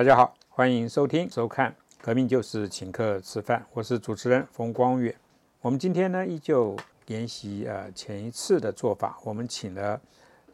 [0.00, 5.14] 大家好，欢迎收听收看《革命就是请客吃饭》，我是主持人冯光远。
[5.60, 6.74] 我们今天呢，依旧
[7.08, 10.00] 沿袭呃前一次的做法，我们请了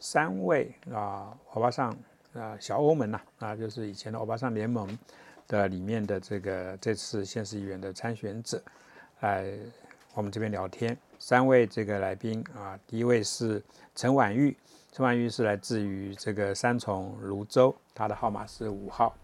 [0.01, 1.97] 三位啊欧巴桑
[2.33, 4.85] 啊小欧们呐啊，就是以前的欧巴桑联盟
[5.47, 8.61] 的里面的这个这次县市议员的参选者
[9.21, 9.49] 来
[10.13, 10.97] 我们这边聊天。
[11.19, 13.63] 三位这个来宾啊，第一位是
[13.95, 14.53] 陈婉玉，
[14.91, 19.15] 陈婉玉是来自于这个三重泸州，她的号码是五号。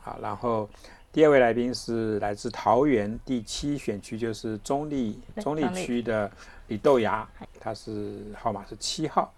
[0.00, 0.68] 好，然后
[1.12, 6.30] 第二位来宾是来自桃园第七选区，就是中立中立区的
[6.68, 9.32] 李豆芽，他是号码是七号。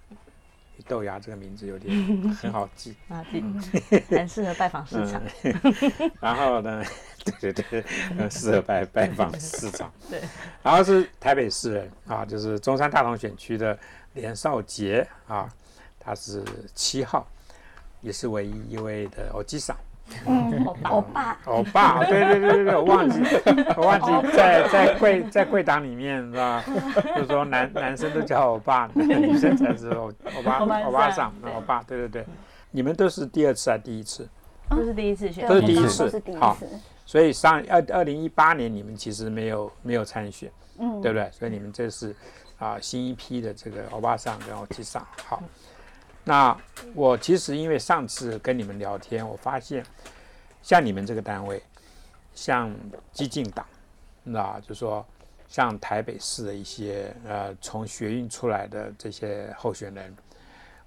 [0.78, 1.94] 李豆芽这个名字有点
[2.40, 3.42] 很好记啊，记，
[4.08, 5.20] 很适合拜访市场。
[6.18, 6.82] 然后呢，
[7.40, 7.82] 对对对，
[8.16, 9.92] 很适合拜拜访市场。
[10.08, 10.18] 对，
[10.62, 13.78] 然后是台北市人啊，就是中山大同选区的
[14.14, 15.46] 连少杰啊，
[16.00, 16.42] 他是
[16.74, 17.26] 七号，
[18.00, 19.76] 也是唯一一位的欧基桑。
[20.26, 23.20] 嗯， 欧巴，欧巴，对对对对对，我 忘记，
[23.76, 26.64] 我忘记在在贵在贵党里面是吧？
[27.16, 32.26] 就是说男男生都叫欧巴，女生才是欧欧巴欧巴桑，欧巴，对对对。
[32.70, 34.28] 你们都是第二次还是第一次？
[34.70, 36.66] 都是第一次选，都是第一次，是第一次。
[37.04, 41.28] 所以上二二零一八年你们其实没有没有参选，嗯，对不对？
[41.30, 42.14] 所以你们这是
[42.58, 45.42] 啊新一批的这个欧巴上跟欧基桑，好。
[46.24, 46.56] 那
[46.94, 49.84] 我其实因为上次跟你们聊天，我发现
[50.62, 51.60] 像你们这个单位，
[52.32, 52.72] 像
[53.12, 53.66] 激进党，
[54.22, 55.04] 那就说
[55.48, 60.14] 像台北市的一些呃从学运出来的这些候选人，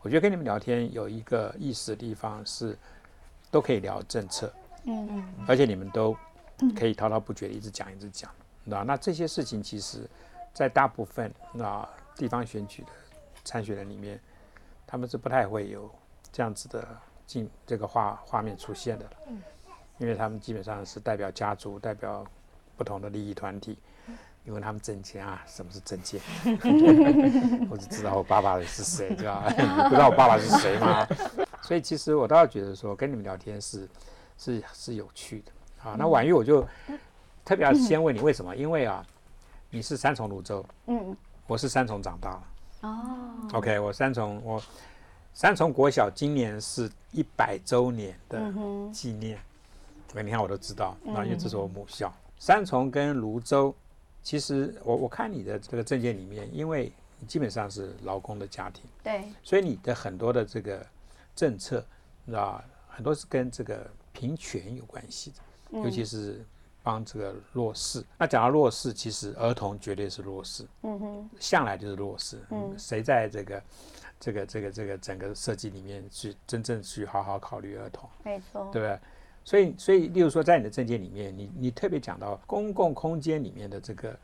[0.02, 2.78] 我觉得跟你们聊天有一个意思的地方是
[3.52, 4.50] 都可以聊政策，
[4.86, 6.16] 嗯嗯，而且你们都
[6.80, 8.32] 可以滔滔不绝的一直讲一直讲，
[8.64, 10.10] 那那这些事情其实，
[10.54, 12.88] 在大部分那地方选举的
[13.44, 14.18] 参选人里面。
[14.88, 15.90] 他们是不太会有
[16.32, 16.88] 这样子的
[17.26, 19.12] 进这个画画面出现的了，
[19.98, 22.26] 因为他们基本上是代表家族，代表
[22.78, 23.78] 不同的利益团体。
[24.48, 26.22] 因为他们挣钱啊，什么是挣钱？
[27.68, 31.04] 我只知道我爸爸是谁，知道不知道我爸爸是谁吗？
[31.64, 33.90] 所以其实我倒觉得说跟你们聊天是
[34.38, 35.90] 是是有趣的。
[35.90, 36.64] 啊，那婉玉我就
[37.44, 38.56] 特别要先问你为什么？
[38.56, 39.04] 因为啊，
[39.72, 41.18] 你是三重泸州，嗯，
[41.48, 42.44] 我是三重长大了。
[42.86, 44.62] 哦，OK，我三重我
[45.34, 48.40] 三重国小今年是一百周年的
[48.94, 49.40] 纪念，
[50.14, 52.14] 你看我都知道，那因为这是我母校。
[52.38, 53.74] 三重跟泸州，
[54.22, 60.86] 其实我我看你的这个证件里面，因为你基本上是劳工的家庭，对，所以你的很多的这个
[61.36, 61.84] 政策，
[62.26, 66.46] 知道很多是跟这个平权有关系的，尤其是。
[66.86, 73.64] 帮这个弱势，那讲到弱势，其实儿童绝对是弱势，嗯哼，向来就是弱势，嗯，谁在这个
[74.20, 79.00] 这个这个这个整个设计里面去真正去好好考虑儿童，没错，对不对？
[79.44, 84.16] 所以所以，例如说在你的证件里面，你你特别讲到公共空间里面的这个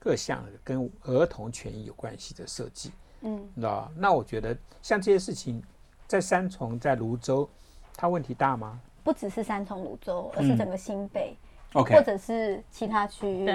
[0.00, 2.90] 各项跟儿童权益有关系的设计，
[3.20, 5.62] 嗯，那那我觉得像这些事情，
[6.08, 7.48] 在三重在泸州，
[7.96, 8.80] 它问题大吗？
[9.04, 11.36] 不只是三重泸州，而是整个新北。
[11.72, 13.46] 或者是其他区域，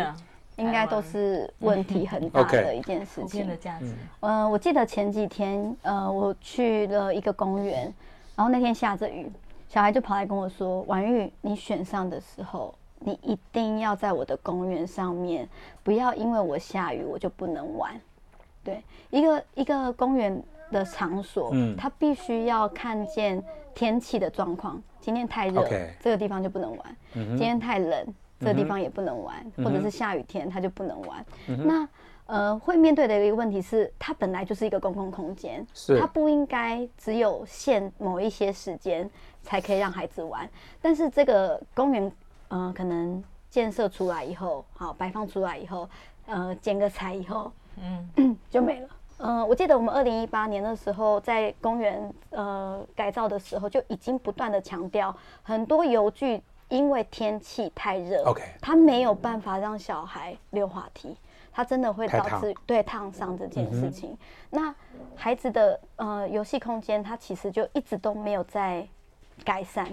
[0.58, 3.48] 应该都是问题很大的一件事情。
[3.48, 3.94] 的价值。
[4.20, 7.94] 嗯，我记得前几天，呃，我去了一个公园，
[8.36, 9.32] 然后那天下着雨，
[9.68, 15.50] 小孩就跑来跟我说：“婉玉，你选上的时候，你一定要在我的公园上面，
[15.82, 18.00] 不要因为我下雨我就不能玩。”
[18.64, 20.42] 对，一个一个公园
[20.72, 23.44] 的场所，嗯，他必须要看见
[23.74, 24.82] 天气的状况。
[25.00, 25.62] 今天太热，
[26.00, 26.98] 这个地方就不能玩。
[27.14, 28.08] 今天太冷，
[28.40, 31.26] 这个地方也不能玩，或者是下雨天，它就不能玩。
[31.48, 31.88] 那
[32.26, 35.66] 呃，会面对的一个问题是，它本来就是一个公共空间，
[36.00, 39.10] 它不应该只有限某一些时间
[39.42, 40.50] 才可以让孩子玩。
[40.82, 42.10] 但是这个公园，
[42.48, 45.88] 呃，可能建设出来以后，好摆放出来以后，
[46.26, 47.52] 呃，剪个彩以后，
[48.16, 48.88] 嗯， 就没了。
[49.26, 61.16] 嗯，我记得我们二零一八年的时候，在公园呃改造的时候，就已经不断的强调，很多游具因为天气太热，OK，它没有办法让小孩溜滑梯，
[61.54, 64.18] 它真的会导致对烫伤这件事情。
[64.50, 64.76] 那
[65.16, 68.86] 孩子的呃游戏空间，它其实就一直都没有在
[69.46, 69.88] 改善，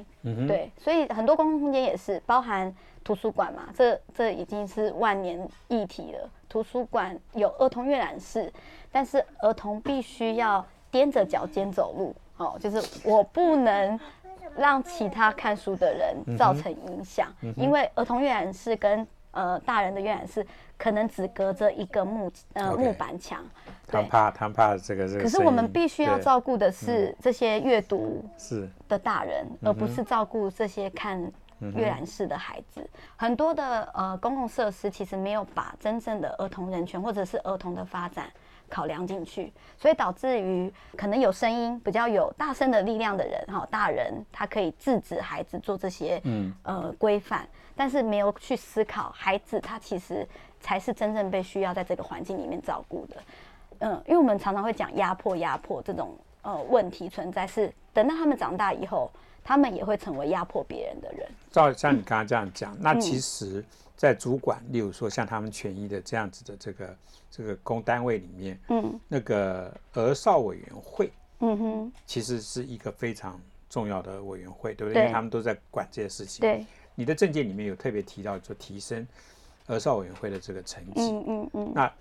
[0.49, 2.75] 对，所以很多公共空间也是包含
[3.05, 6.29] 图书馆嘛，这这已经是万年议题了。
[6.51, 8.53] 图书馆有儿童阅览室。
[8.93, 13.97] 但是儿童必须要踮着脚尖走路，哦，就是我不能
[14.57, 20.45] 让其他看书的人造成影响，因为儿童阅览室跟呃大人的阅览室
[20.77, 23.41] 可能只隔着一个木呃木板墙，
[23.87, 24.03] 对。
[24.03, 28.69] 他怕他怕这个这个可是我们必须要照顾的是这些阅读是。
[28.89, 31.31] 的大人，而不是照顾这些看
[31.75, 32.89] 阅览室的孩子。
[33.17, 38.31] 很多的呃公共设施其实没有把真正的儿童人权或者是儿童的发展
[38.69, 50.27] 考量进去，所以导致于可能有声音比较有大声的力量的人哈，大人他可以制止孩子做这些嗯呃规范，但是没有去思考孩子他其实
[50.61, 53.17] 才是真正被需要在这个环境里面照顾的。
[53.81, 59.11] 嗯，因为我们常常会讲压迫、压迫这种呃问题存在，是等到他们长大以后，
[59.51, 61.29] 他们也会成为压迫别人的人。
[61.51, 63.65] 照像你刚刚这样讲，那嗯其实，
[63.97, 66.97] 在主管，例如说像他们权益的这样子的这个
[67.33, 71.11] 这个公单位里面，嗯那个儿少委员会
[71.41, 75.01] 嗯哼，其实是一个非常重要的委员会，对不对？
[75.01, 76.43] 因为对他们都在管这些事情。
[76.43, 76.65] 对，
[76.95, 79.05] 你的证件里面有特别提到，说提升
[79.67, 81.11] 儿少委员会的这个成绩。
[81.11, 81.73] 嗯嗯嗯。
[81.75, 81.93] 那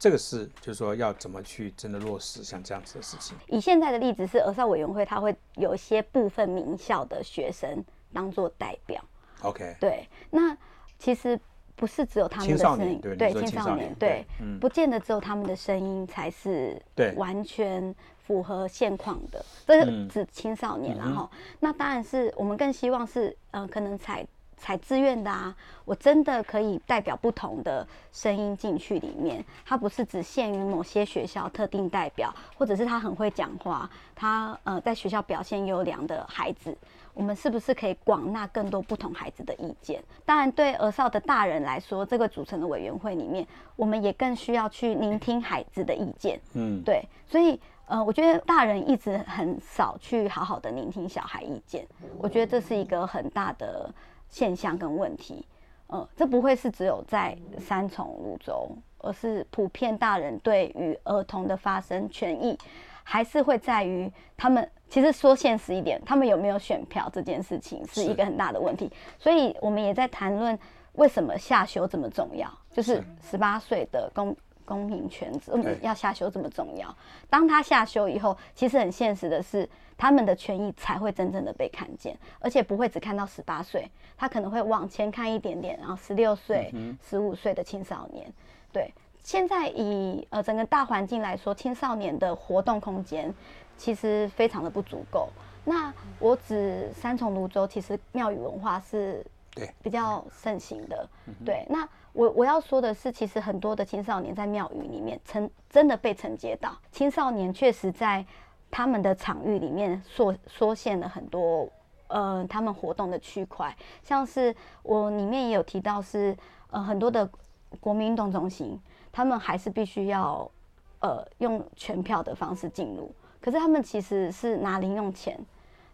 [0.00, 3.36] 这个是就是说要怎么去真的落实像这样子的事情。
[3.48, 8.98] 以现在的例子是儿少委员会，他会有一些部分名校的学生当做代表。
[9.42, 10.56] OK，对，那
[10.98, 11.38] 其实
[11.76, 14.26] 不是只有他们的声音，对对青少年年，对
[14.58, 17.12] 不见得只有他们的声音才是对。
[17.16, 20.08] 完全符合现况的，这嗯。
[20.08, 24.26] 是指青少年然后、那当然是我们更希望是，嗯、可能采
[24.60, 36.76] 采自愿的啊，我真的可以代表不同的声音进去里面，它不是只限于某些学校特定代表，或者是他很会讲话，他呃在学校表现优良的孩子，
[37.14, 40.02] 我们是不是可以广纳更多不同孩子的意见？
[40.26, 43.46] 当然，对儿少的大人来说，这个组成的委员会里面，
[43.76, 46.38] 我们也更需要去聆听孩子的意见。
[46.52, 51.84] 嗯，对，所以呃，我觉得大人一直很少去好好的聆听小孩意见，
[52.18, 53.92] 我觉得这是一个很大的
[54.30, 55.44] 现象跟问题。
[55.88, 62.56] 呃，这不会是只有在三重泸州，而是普遍大人对于儿童的发声权益，
[63.02, 64.70] 还是会在于他们。
[64.88, 68.90] 其实说现实一点，他们有没有选票这件事情是一个很大的问题。
[69.18, 70.58] 所以我们也在谈论
[70.94, 74.36] 为什么下修这么重要，就是十八岁的公
[74.70, 76.96] 公民权这么要下修这么重要。
[77.28, 79.68] 当他下修以后，其实很现实的是，
[79.98, 86.72] 他们的权益才会真正的被看见，而且不会只看到十八岁，他可能会往前看一点点，然后十六岁、
[87.02, 88.32] 十五岁的青少年。
[88.72, 88.94] 对，
[89.24, 93.34] 现在以呃整个大环境来说，青少年的活动空间
[93.76, 95.28] 其实非常的不足够。
[95.64, 101.08] 那我指三重泸州，其实庙宇文化是对比较盛行的。
[101.44, 108.24] 对，那我我要说的是，其实很多的青少年在庙宇里面承真的被承接到，青少年确实在
[108.70, 111.68] 他们的场域里面缩缩限了很多。
[112.12, 113.72] 呃，他们活动的区块，
[114.02, 114.52] 像是
[114.82, 116.36] 我里面也有提到是，
[116.72, 117.30] 呃，很多的
[117.78, 118.76] 国民运动中心，
[119.12, 120.50] 他们还是必须要，
[120.98, 123.14] 呃，用全票的方式进入。
[123.40, 125.38] 可是他们其实是拿零用钱，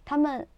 [0.07, 0.49] 他们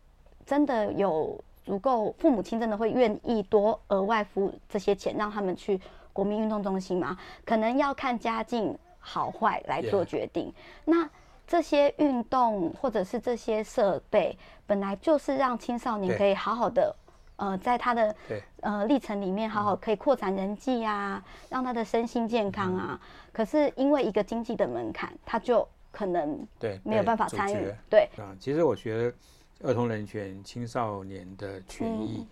[0.47, 5.79] 真的有足够，父母亲真的会愿意多额外付这些钱让他们去
[6.15, 7.17] 国民运动中心吗？
[7.45, 10.51] 可能要看家境好坏来做决定。
[10.87, 11.09] 那
[11.47, 16.97] 这些运动或者是这些设备，本来就是让青少年可以好好的，
[17.37, 18.17] 呃，在他的
[18.61, 22.99] 呃历程里面好好可以扩展人际啊，让他的身心健康啊。
[23.31, 27.71] 可是因为一个经济的门槛，他就可能对，没有办法参与。
[27.91, 29.15] 对，啊，其实我觉得
[29.61, 32.27] 儿童人权、青少年的权益，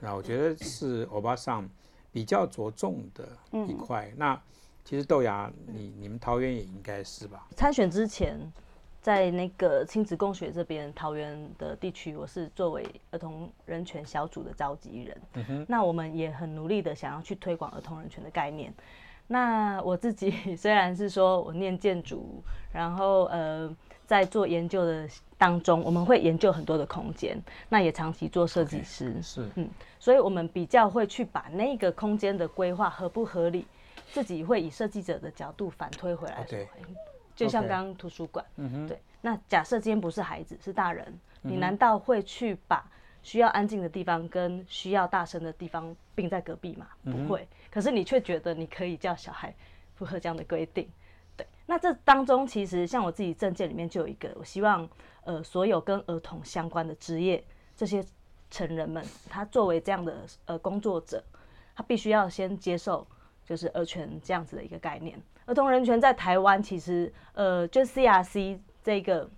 [0.00, 1.68] 那，我觉得是欧巴桑
[2.10, 3.28] 比较着重的
[3.68, 4.12] 一块。
[4.16, 4.40] 那
[4.84, 7.46] 其实豆芽，你你们桃园也应该是吧？
[7.56, 8.36] 参选之前，
[9.00, 15.66] 在那个亲子共学这边桃园的地区，我是作为儿童人权小组的召集人。
[15.68, 18.74] 那我们也很努力的想要去推广儿童人权的概念。
[19.28, 23.74] 那我自己 虽然是说我念建筑，然后呃
[24.12, 29.16] 在做研究的当中，我们会研究很多的空间，那也长期做设计师。
[29.22, 29.66] 是，嗯，
[29.98, 33.66] 所以我们比较会去把那个空间的规划合不合理，
[34.10, 36.68] 自己会以设计者的角度反推回来对诶
[37.34, 42.84] 就像刚刚图书馆，嗯哼，对，那假设今天不是孩子，是大人，你难道会去把
[43.22, 46.86] 需要安静的地方跟需要大声的地方并在隔壁吗？
[47.04, 47.48] 不会。
[47.70, 49.54] 可是你却觉得你可以叫小孩
[49.94, 50.86] 符合这样的规定，
[51.36, 51.46] 对。
[51.66, 54.88] 那这当中其实像我自己证件里面就有一个，我希望
[55.24, 57.42] 呃所有跟儿童相关的职业
[57.76, 58.04] 这些
[58.50, 61.22] 成人们，他作为这样的呃工作者，
[61.74, 63.06] 他必须要先接受
[63.44, 65.20] 就是儿权这样子的一个概念。
[65.46, 69.28] 儿童人权在台湾其实呃，就 CRC 这个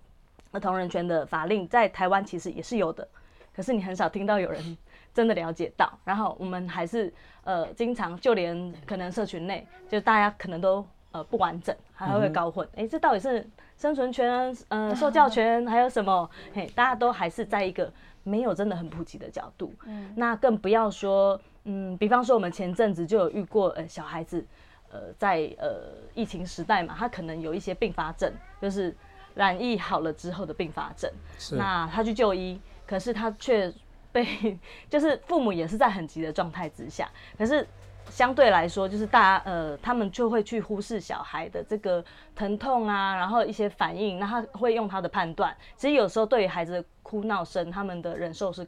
[0.53, 3.09] 儿童人权的法令在台湾其实也是有的，
[3.55, 4.77] 可是你很少听到有人
[5.15, 7.13] 真的了解到，然后我们还是
[7.45, 16.28] 呃经常就连可能社群内，就大家可能都呃不完整，还会搞混，哎、这到底是生存权、呃受教权还有什么？
[16.52, 17.90] 嘿，大家都还是在一个
[18.25, 24.44] 没有真的很普及的角度，嗯那更不要说，嗯，比方说我们前阵子就有遇过，呃，小孩子，
[24.90, 28.92] 呃，在呃疫情时代嘛，他可能有一些并发症，就是
[29.37, 31.09] 染疫好了之后的并发症。
[31.38, 33.73] 是那他去就医，可是他却
[34.11, 34.59] 被，
[34.90, 37.64] 就是父母也是在很急的状态之下，可是
[38.11, 45.56] 相对来说，就是大家呃，他们就会去忽视小孩的这个疼痛啊，然后一些反应，那他会用他的判断。
[45.76, 48.66] 其实有时候对于孩子的哭闹声，他们的忍受是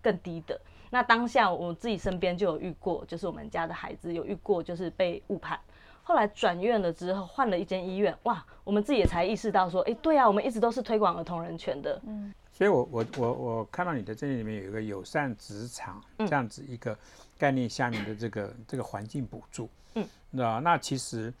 [0.00, 0.60] 更低的。
[0.90, 5.58] 那当下我自己身边就有遇过，就是我们家的孩子有遇过，就是被误判。
[6.04, 16.26] 后来转院了之后，换了一间医院，哇，我们自己也才意识到说，哎、对啊，我们一直都是推广儿童人权的，嗯所以我我我我看到你的证件里面有一个友善职场嗯。
[16.26, 16.96] 这样子一个
[17.36, 21.34] 概念下面的这个这个环境补助，嗯，那那其实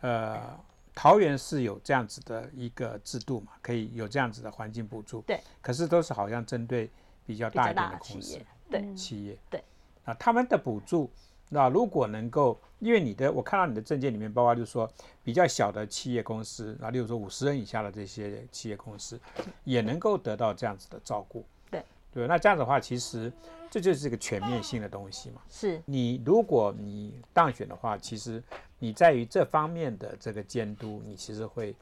[0.00, 0.58] 呃
[0.92, 6.90] 桃园是有这样子的一个制度嘛，可以有这样子的环境补助，对，可是都是好像针对
[7.24, 9.62] 比较大一点的企的公司业，对，企业，对，
[10.04, 11.08] 啊，他们的补助，
[11.48, 14.90] 那如果能够，因为你的我看到你的证件里面，包括就是说
[15.22, 19.18] 比较小的企业公司，啊，例如说五十人以下的这些企业公司，
[19.64, 23.32] 也能够得到这样子的照顾，对，对，那这样子的话，其实
[23.70, 25.40] 这就是一个全面性的东西嘛。
[25.48, 28.42] 是你如果你当选的话，其实
[28.78, 31.74] 你在于这方面的这个监督，你其实会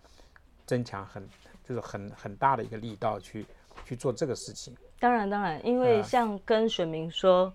[0.66, 1.26] 增强很
[1.66, 3.47] 就是很很大的一个力道去
[3.87, 4.75] 去做这个事情。
[5.00, 7.52] 当然，当然，因为啊像跟选民说，呃，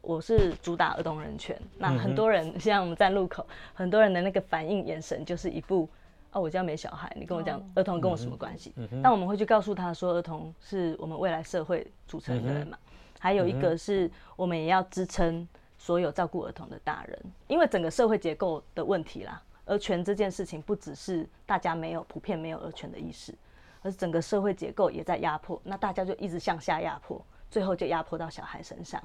[0.00, 5.88] 我是主打儿童人权，那很多人像我们站路口，很多人的那个反应眼神就是一副，
[6.32, 8.72] 哦，我家没小孩，你跟我讲儿童跟我什么关系？
[9.02, 12.78] 但我们会去告诉他说，儿童是我们未来社会组成的人嘛。
[13.18, 15.46] 还有一个是我们也要支撑
[15.78, 23.34] 所有照顾儿童的大人，因为整个社会结构的问题啦，儿权这件事情不只是大家没有普遍没有儿权的意识。
[23.82, 28.98] 而是整个社会结构也在压迫，那大家就一直向下压迫，最后就压迫到小孩身上。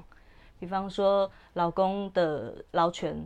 [0.60, 3.16] 比方说，老公的劳权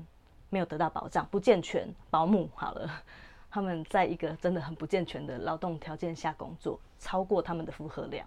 [0.50, 2.88] 没有得到保障，不健全，保姆好了，
[3.50, 8.24] 他们在一个真的很不健全的劳动条件下工作，超过他们的负荷量，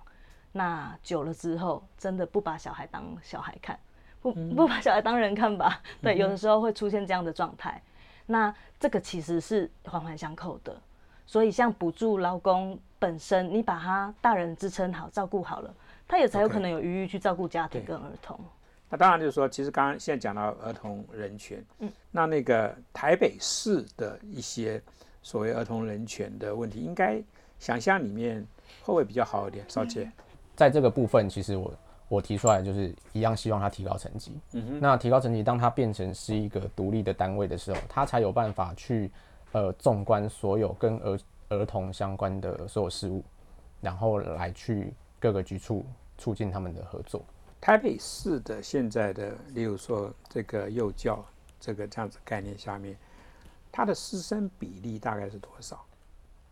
[0.52, 3.80] 那久了之后，真的不把小孩当小孩看，
[4.22, 5.82] 不不把小孩当人看吧？
[6.04, 7.82] 对，有的时候会出现这样的状态。
[8.26, 10.76] 那这个其实是环环相扣的。
[11.26, 15.74] 所以，像补助劳工本身，你把他大人支撑好、照顾好了，
[16.08, 18.40] 他也才有可能有余裕去照顾家庭跟儿童。
[18.90, 24.82] 那当然就是说，其实刚刚现在讲到儿童人权，嗯，那那个台北市的一些
[25.22, 27.22] 所谓儿童人权的问题，应该
[27.60, 28.40] 想象里面
[28.82, 29.66] 会不会比较好一点？
[29.68, 30.10] 少姐，
[30.56, 31.74] 在这个部分，其实我
[32.08, 34.40] 我提出来就是一样，希望他提高成绩。
[34.54, 39.12] 嗯哼，那提高成绩，当他变成是一个独立的单位的时候，他才有办法去
[39.52, 43.22] 呃纵观所有跟儿儿童相关的所有事务，
[43.82, 45.86] 然后来去各个局处
[46.18, 47.22] 促进他们的合作。
[47.68, 51.22] 台北市的现在的，例如说这个幼教
[51.60, 52.96] 这个这样子概念下面，
[53.74, 55.84] 它的师生比例大概是多少？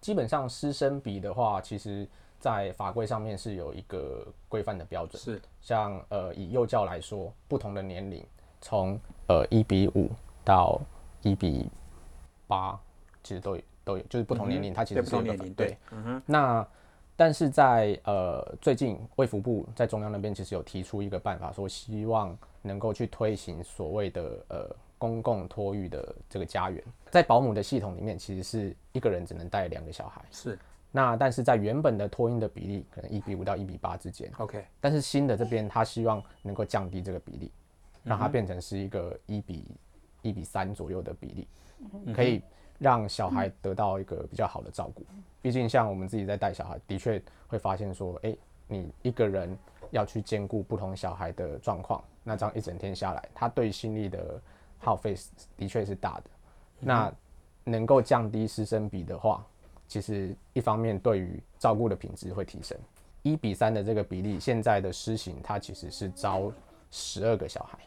[0.01, 2.05] 基本上师生比的话，其实
[2.37, 5.17] 在法规上面是有一个规范的标准。
[5.23, 5.41] 是。
[5.61, 8.21] 像呃以幼教来说，不同的年龄，
[8.59, 10.11] 从呃一比五
[10.43, 10.81] 到
[11.21, 11.69] 一比
[12.45, 12.77] 八，
[13.23, 16.67] 其实都有都有，就是不同年龄，它其实是有个分不同年龄，对，嗯哼，那
[17.15, 30.23] 但是在呃最近卫福部在中央那边其实有提出一个办法，说希望能够去推行所谓的呃公共托育的这个家园，在保姆的系统里面，其实是一个人只能带两个小孩。
[30.31, 30.57] 是。
[30.91, 37.51] 那但是在原本的托婴的比例可能一比五到一比八之间，OK，但是新的这边他希望能够降低这个比例，
[38.01, 39.65] 让它变成是一个一比
[40.21, 41.47] 一比三左右的比例，
[42.13, 42.41] 可以
[42.77, 45.05] 让小孩得到一个比较好的照顾。
[45.41, 49.57] 毕竟像我们自己在带小孩，的确会发现说，诶，你一个人
[49.91, 54.41] 要去兼顾不同小孩的状况，那这样一整天下来，他对心力的
[54.79, 55.15] 耗费
[55.55, 56.23] 的确是大的。
[56.79, 57.13] 那
[57.63, 59.45] 能够降低师生比的话，
[59.87, 62.77] 其实一方面对于照顾的品质会提升。
[63.21, 66.51] 一比三的这个比例，现在的施行它其实是招
[66.91, 67.79] 十二个小孩，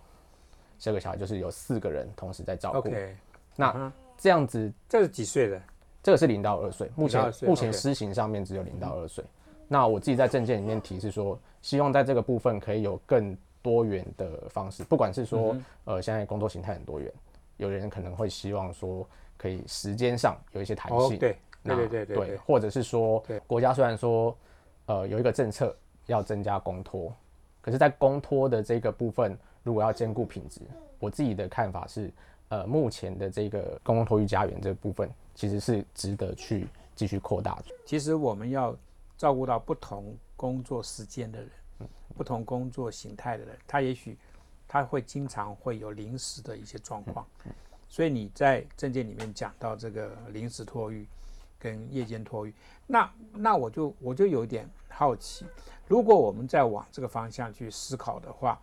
[0.78, 2.90] 十二个小孩就是有四个人同时在照顾。
[3.54, 5.62] 那这样子，这是几岁的？
[6.02, 9.24] 这个是零到二岁，目前目前施行上面只有零到二岁。
[9.66, 17.12] 那我自己在证件里面提示说，希望在这个部分可以有更多元的方式，不管是说、嗯呃现在工作形态很多元，
[17.58, 19.06] 有人可能会希望说
[19.36, 24.34] 可以时间上有一些弹性，，哦对，那对对对对对，或者是说对，国家虽然说
[24.86, 27.14] 呃有一个政策要增加公托，
[27.60, 30.62] 可可是，在公托的这个部分，如果要兼顾品质，
[30.98, 32.10] 我自己的看法是，
[32.48, 37.64] 呃，目前的这个公共托育家园这部分，其实是值得去继续扩大的。
[37.84, 38.76] 其实我们要
[39.16, 41.50] 照顾到不同工作时间的人，
[42.16, 44.16] 不同工作形态的人，他也许
[44.66, 47.26] 他会经常会有临时的一些状况，
[47.88, 51.06] 所以你在证件里面讲到这个临时托育
[51.58, 52.54] 跟夜间托育，
[52.86, 55.44] 那那我就我就有点好奇，
[55.86, 58.58] 如果我们再往这个方向去思考的话，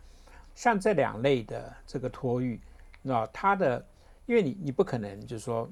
[0.56, 2.60] 像这两类的这个托育，
[3.08, 3.86] 那它的，
[4.26, 5.70] 因为你你不可能就是说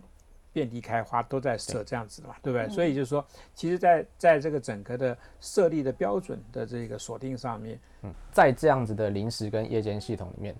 [0.51, 2.69] 遍地开花都在设这样子的嘛，对不对？
[2.69, 3.25] 所以就是说，
[3.55, 10.55] 其实在在这个整个的设立的标准的这个锁定上面，嗯在这样子的临时跟夜间系统里面，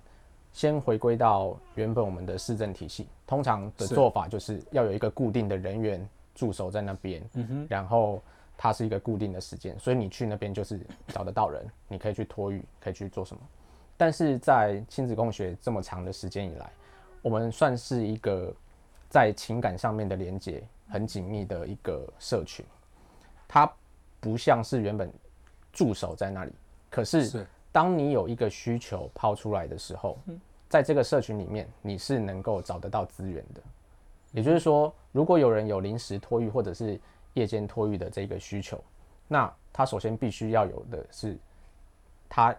[0.52, 8.20] 先回归到原本我们的市政体系，通常的做法就是要有一个固定的人员驻守在那边，嗯哼然后
[8.56, 13.42] 它是一个固定的时间，所以你去那边就是找得到人，你可以去托育，可以去做什么。
[14.04, 16.70] 但是在亲子共学这么长的时间以来，
[17.22, 18.54] 我们算是一个
[19.08, 22.62] 在情感上面的连接很紧密的一个社群，
[23.48, 23.66] 它
[24.20, 25.10] 不像是原本
[25.72, 26.52] 驻守在那里，
[26.90, 30.18] 可是是当你有一个需求抛出来的时候，
[30.68, 33.62] 在这个社群里面，你是能够找得到资源的。
[34.32, 37.00] 也就是说，如果有人有临时托育或者是
[37.32, 38.78] 夜间托育的这个需求，
[39.26, 41.38] 那他首先必须要有的是，
[42.28, 42.54] 他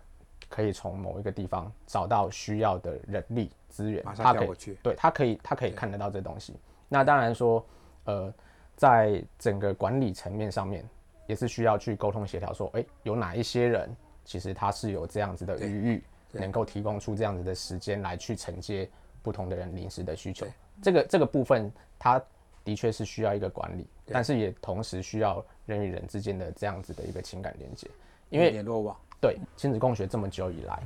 [0.49, 4.77] 可以从某一个地方找到需要的人力资源，他可以去。
[4.83, 6.55] 对他可以他可以看得到这东西。
[6.87, 7.65] 那当然说，
[8.05, 8.33] 呃，
[8.75, 10.87] 在整个管理层面上面，
[11.27, 18.89] 也是需要去沟通协调，说，诶，有哪一些人其实他是有这样子的余裕，能够提供出这样子的时间来去承接
[19.21, 20.45] 不同的人临时的需求。
[20.81, 22.21] 这个这个部分，他
[22.63, 27.87] 的确是需要一个管理，但是也同时需要人与人之间的这样子的一个情感连接，
[28.29, 30.83] 因为联络网对亲子共学这么久以来，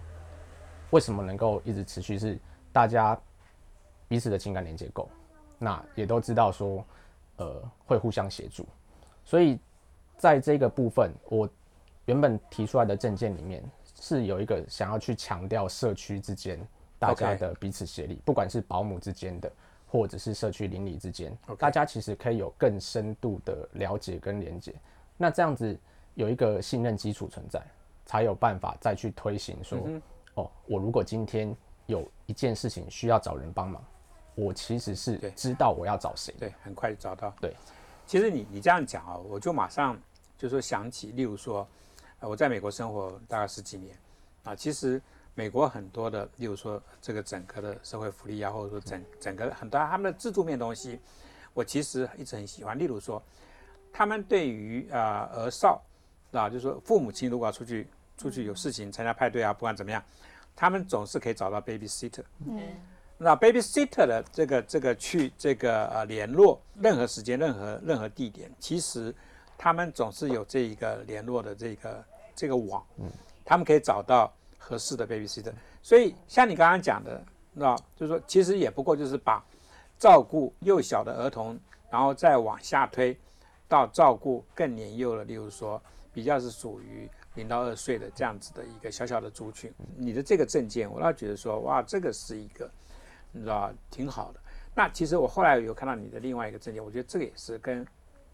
[0.91, 2.17] 为什么能够一直持续？
[2.17, 2.37] 是
[2.71, 3.19] 大家
[4.07, 5.09] 彼此的情感连接够，
[5.57, 6.85] 那也都知道说，
[7.37, 8.65] 呃，会互相协助。
[9.25, 9.59] 所以
[10.17, 11.49] 在这个部分，我
[12.05, 13.63] 原本提出来的证件里面
[13.99, 16.59] 是有一个想要去强调社区之间
[16.97, 19.51] 大家的彼此协力不管是保姆之间的，
[19.87, 24.73] 或者是社区邻里之间大家其实可以有更深度的了解跟连接。
[25.17, 25.77] 那这样子
[26.15, 27.61] 有一个信任基础存在，
[28.09, 29.77] 才有办法再去推行说，
[30.33, 33.85] 哦，我如果今天有一件事情需要找人帮忙，
[34.33, 36.33] 我其实是知道我要找谁。
[36.39, 37.31] 对，很快就找到。
[37.39, 37.55] 对，
[38.07, 39.95] 其实你你这样讲啊，我就马上
[40.39, 41.67] 就说想起，例如说，
[42.19, 43.95] 呃我在美国生活大概十几年
[44.43, 44.99] 啊，其实
[45.35, 50.99] 美国很多的，例如说这个整个的社会福利啊，或者说整整个很多他们的制度面东西，
[51.53, 52.75] 我其实一直很喜欢。
[52.75, 53.21] 例如说，
[53.93, 55.79] 他们对于啊、儿少
[56.31, 57.87] 啊，就是说父母亲如果要出去
[58.19, 60.03] 出去有事情参加派对啊，不管怎么样，
[60.55, 62.23] 他们总是可以找到 babysitter。
[62.45, 62.61] 嗯
[63.21, 69.13] 那 babysitter 的这个这个去这个呃联络，任何时间、任何任何地点，其实
[69.57, 72.81] 他们总是有这一个联络的这个这个网，
[73.43, 75.51] 他们可以找到合适的 babysitter。
[75.81, 79.43] 所以像你刚刚讲的，那就是说，其实也不过就是把
[79.97, 83.17] 照顾幼小的儿童，然后再往下推
[83.67, 85.81] 到照顾更年幼的，例如说
[86.13, 89.73] 比较是属于零到二岁的这样子的一个小小的族群。
[89.95, 92.69] 你的这个证件，我倒觉得说，哇，这个是一个。
[93.31, 94.39] 你知道挺好的。
[94.73, 97.85] 那其实我后来有看到你的另外一个证件，我觉得这个也是跟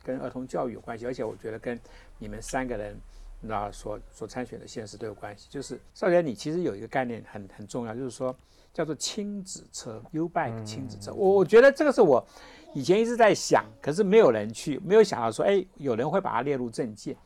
[0.02, 1.78] 跟儿童教育有关系，而且我觉得跟
[2.18, 2.96] 你们三个人
[3.42, 5.48] 你知道所所参选的县市都有关系。
[5.50, 8.34] 就是少杰，你其实有一个概念很很重要，就是说
[8.74, 11.14] 叫做亲子车 U bike 亲子车。
[11.14, 12.26] 我我觉得这个是我
[12.74, 17.18] 以前一直在想，可是没有人去，没有想到说，哎，有人会把它列入证件。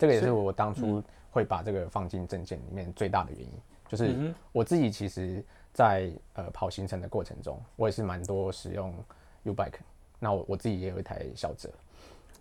[0.00, 3.52] 这个也是我当初会把这个放进证件里面最大的原因，
[3.86, 8.94] 就是我自己其实在呃跑行程的过程中，我也是蛮多使用
[9.42, 9.74] U bike，
[10.18, 11.68] 那我我自己也有一台小车，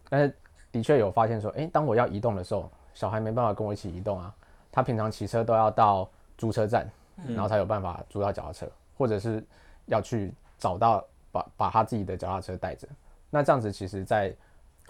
[0.07, 0.33] 但是
[0.71, 4.33] 的确有发现说，诶，当我要移动的时候，小孩没办法跟我一起移动啊，
[4.71, 6.89] 他平常骑车都要到租车站，
[7.27, 9.43] 然后才有办法租到脚踏车，或者是
[9.87, 12.87] 要去找到把把他自己的脚踏车带着，
[13.29, 14.33] 那这样子其实在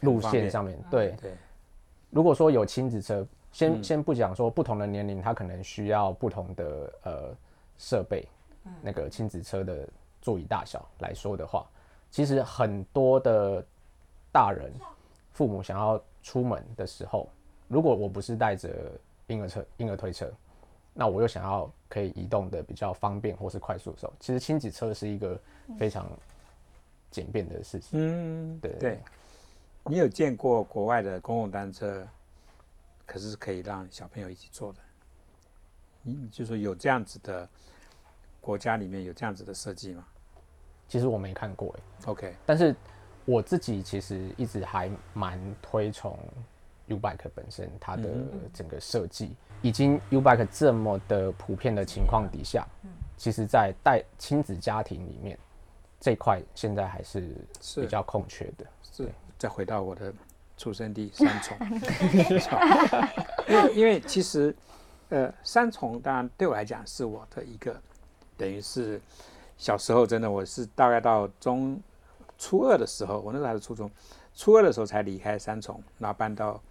[0.01, 1.31] 路线上面对对，
[2.09, 7.35] 如果说有亲子车，先、先不讲说不同的年龄，他可能需要不同的呃
[7.77, 8.27] 设备，
[8.81, 9.87] 那个亲子车的
[10.21, 11.67] 座椅大小来说的话，
[12.09, 13.63] 其实很多的
[14.31, 14.71] 大人
[15.31, 17.29] 父母想要出门的时候，
[17.67, 18.69] 如果我不是带着
[19.27, 20.31] 婴儿车、婴儿推车，
[20.93, 25.39] 那我又想要可以移动的比较方便或是快速的时候，其实亲子车是一个
[25.77, 26.09] 非常
[27.11, 27.91] 简便的事情。
[27.93, 28.99] 嗯，对对。
[29.85, 32.07] 你有见过国外的公共单车，
[33.05, 34.79] 可是可以让小朋友一起坐的？
[36.01, 37.47] 你就说有这样子的
[38.39, 40.05] 国家里面有这样子的设计吗？
[40.87, 42.75] 其实我没看过哎，？OK，但是
[43.25, 46.17] 我自己其实一直还蛮推崇
[46.87, 48.09] U Bike 本身它的
[48.53, 52.67] 整个设计，已经 U Bike 这么的普遍的情况底下，
[53.17, 55.37] 其实在带亲子家庭里面
[55.99, 57.81] 这块现在还是是。
[57.81, 58.65] 比较空缺的。
[58.81, 60.13] 是再回到我的
[60.57, 61.57] 出生地 三重，
[63.47, 64.55] 因 为因为其实
[65.09, 67.81] 呃三重当然对我来讲是我的一个
[68.37, 69.01] 等于是
[69.57, 71.81] 小时候真的我是大概到中
[72.37, 73.89] 初二的时候，我那时候还是初中，
[74.35, 76.61] 初二的时候才离开三重，然后搬到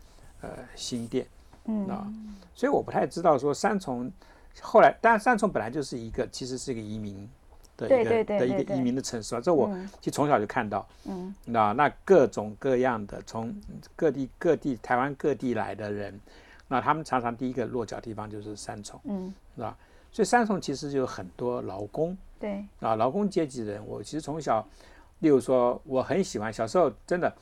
[0.43, 1.27] 呃新店，
[1.65, 1.87] 嗯。
[1.89, 2.07] 啊，
[2.55, 4.11] 所以我不太知道说三重
[4.61, 7.29] 后来，当然三重本来就是一个其实是一个移民
[7.79, 13.55] 的一个对对对的一个移民的城市啊，这我嗯其实从小就看到，嗯那那各种各样的从
[13.97, 16.21] 各地各地台湾各地来的人，
[16.67, 19.77] 那他们常常第一个落脚地方就是三重，嗯，是吧？
[20.11, 23.87] 所以三重其实就有很多劳工对，啊，劳工阶级的人。
[23.87, 24.67] 我其实从小，
[25.21, 27.33] 例如说，我很喜欢小时候真的，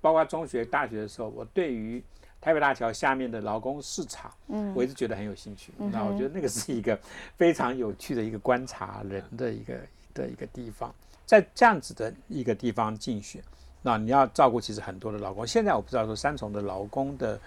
[0.00, 2.02] 包括中学、大学的时候，我对于
[2.40, 5.72] 台北大桥下面的劳工市场，嗯我一直觉得很有兴趣。
[5.78, 6.98] 嗯那我觉得那个是一个
[7.36, 9.74] 非常有趣的一个观察人的一个
[10.14, 10.94] 的一个地方，
[11.26, 13.42] 在这样子的一个地方竞选，
[13.82, 15.46] 那你要照顾其实很多的劳工。
[15.46, 17.38] 现在我不知道说三重的劳工的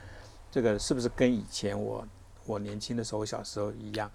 [0.52, 2.06] 这个是不是跟以前我
[2.46, 4.12] 我年轻的时候、我小时候一样，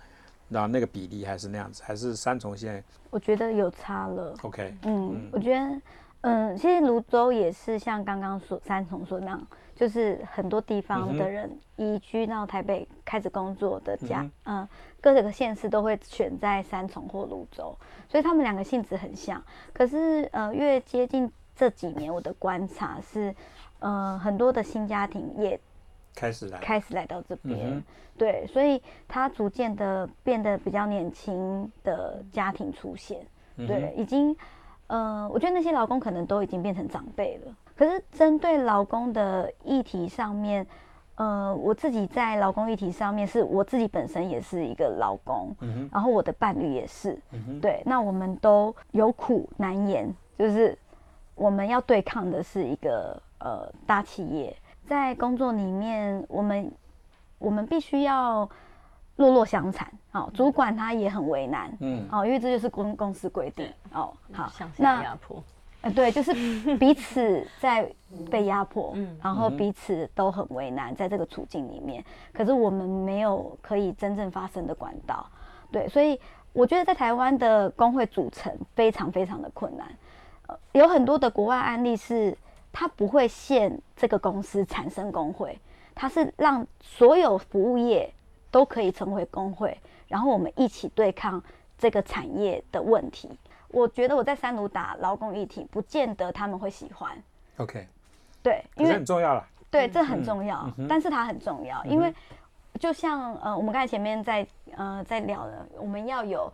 [0.48, 4.34] 那那个比例还是那样子，还是三重现在我觉得有差了。
[4.42, 4.74] OK？
[4.82, 5.80] 嗯，我觉得，
[6.20, 14.66] 嗯，其实泸州也是像刚刚说三重说那样，就是很多地方的人移居到台北开始工作的家，嗯
[15.02, 17.76] 各个县市都会选在三重或泸州，
[18.08, 19.40] 所以他们两个性质很像。
[19.72, 23.32] 可是，呃，越接近这几年，我的观察是，
[23.78, 25.60] 呃，很多的新家庭也
[26.14, 27.84] 开始来，开始来到这边，嗯
[28.16, 33.20] 对，所以它逐渐的变得比较年轻的家庭出现，
[33.56, 33.66] 嗯。
[33.66, 34.34] 对，已经，
[34.86, 37.54] 呃，我觉得那些老公可能都已经变成长辈了。
[37.76, 40.66] 可是针对劳工的议题上面，
[41.16, 50.76] 呃，我自己在劳工议题上面，是我自己本身也是一个劳工，嗯然后我的伴侣也是，嗯，对，那我们都有苦难言，就是
[51.34, 56.72] 我们要对抗的是一个呃大企业，在工作里面，我们
[57.38, 58.48] 我们必须要
[59.16, 62.06] 落落相残，哦，主管他也很为难，嗯。
[62.10, 65.42] 哦，因为这就是公公司规定，哦，好向，下那压迫，
[65.86, 66.32] 呃，对，就是
[66.76, 67.88] 彼此在
[68.28, 75.24] 被压迫，嗯然后彼此都很为难，在这个处境里面，可是我们没有可以真正发生的管道，
[75.70, 76.18] 对，所以
[76.52, 79.86] 我觉得在台湾的工会组成非常非常的困难，
[80.48, 82.36] 呃，有很多的国外案例是
[82.72, 85.56] 它不会限这个公司产生工会，
[85.94, 88.12] 它是让所有服务业
[88.50, 91.42] 都可以成为工会，然后我们一起对抗
[91.78, 93.30] 这个产业的问题。
[93.76, 97.14] 我觉得我在三卢打劳工议题，不见得他们会喜欢
[97.58, 97.86] ，，OK，
[98.42, 102.10] 对，因为很重要了，对这很重要，嗯但是它很重要，因为
[102.80, 106.50] 就像呃我们刚才前面在呃在聊的，我们要有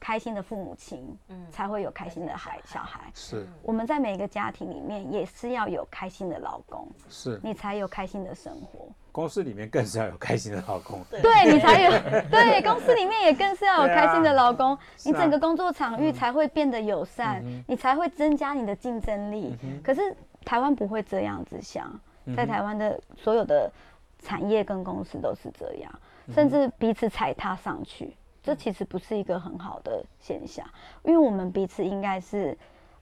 [0.00, 1.46] 开心的父母亲，嗯。
[1.50, 3.00] 才会有开心的孩小孩。
[3.12, 3.46] 是。
[3.62, 8.88] 我们在每个家庭里面也是要有开心的老公，是，你才有开心的生活。
[9.12, 11.20] 公司里面更是要有开心的老公，对。
[11.52, 11.90] 你才有
[12.30, 14.78] 对公司里面也更是要有开心的老公，啊。
[15.04, 19.56] 你整个工作场域才会变得友善，你才会增加你的竞争力。
[19.84, 21.92] 可是台湾不会这样子想，
[22.36, 23.70] 在台湾的所有的
[24.18, 25.92] 产业跟公司都是这样，
[26.32, 30.66] 甚至彼此踩踏上去，这其实不是一个很好的现象，
[31.02, 32.56] 因为我们彼此应该是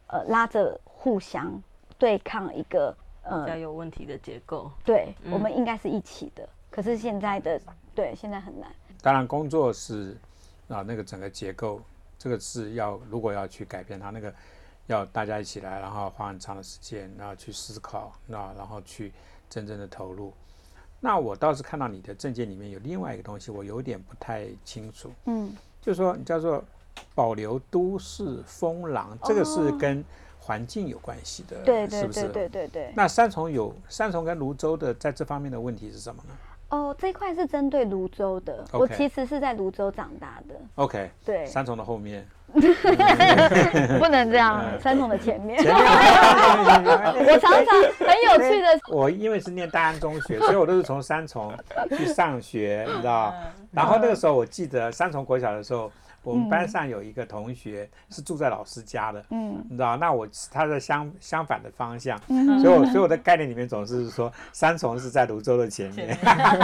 [0.09, 1.63] 呃拉着互相
[1.99, 2.95] 对抗一个呃
[3.31, 4.71] 比较有问题的结构。
[4.85, 6.49] 对，嗯我们应该是一起的。
[6.71, 7.61] 可是现在的
[7.95, 8.71] 对，现在很难。
[9.03, 10.17] 当然工作是
[10.69, 11.81] 啊那个整个结构，
[12.19, 14.33] 这个是要如果要去改变它，那个
[14.87, 19.13] 要大家一起来，然后花很长的时间，然后去思考，那然后去
[19.49, 20.33] 真正的投入。
[21.01, 26.63] 那我倒是看到你的证件里面有另外一个东西，我有点不太清楚，嗯，就是说你叫做
[27.15, 30.05] 保留都市风廊，这个是跟
[30.51, 32.29] 环境有关系的，对对对？
[32.29, 32.93] 对对对。
[32.97, 36.35] 那三重有三重跟泸州的在这方面的问题是什么呢
[36.71, 38.65] 哦，这一块是针对泸州的。
[38.73, 45.57] 我其实是在泸州长大的，？OK，对，三重的后面， 不能这样，嗯三重的前面。
[45.63, 51.53] 前面我常常很有趣的，我因为是念大安中学， 所以我都是从三重
[51.97, 53.33] 去上学，你知道。
[53.71, 66.09] 然后那个时候我记得三重国小的时候，我们班上有一个同学是住在老师家的，嗯你知道，那我他在相相反的方向，嗯所以我所以我的概念里面总是说三重是在泸州的前面，